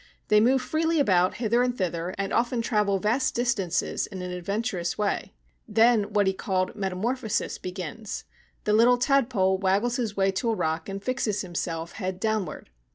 They 0.29 0.39
move 0.39 0.63
freely 0.63 0.99
about 0.99 1.35
hither 1.35 1.61
and 1.61 1.77
thither, 1.77 2.15
and 2.17 2.33
often 2.33 2.63
travel 2.63 2.97
vast 2.97 3.35
distances 3.35 4.07
in 4.07 4.23
an 4.23 4.31
adventurous 4.31 4.97
way. 4.97 5.31
Then 5.67 6.11
what 6.11 6.25
he 6.25 6.33
called 6.33 6.75
metamorphosis 6.75 7.59
begins. 7.59 8.23
The 8.63 8.73
little 8.73 8.97
tadpole 8.97 9.59
waggles 9.59 9.97
his 9.97 10.17
way 10.17 10.31
to 10.31 10.49
a 10.49 10.55
rock 10.55 10.89
and 10.89 11.03
fixes 11.03 11.41
himself 11.41 11.91
head 11.91 12.19
downward. 12.19 12.71